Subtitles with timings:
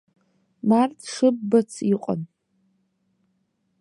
[0.69, 2.21] Март шыббац иҟан.